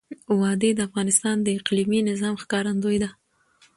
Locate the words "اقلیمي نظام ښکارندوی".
1.59-2.97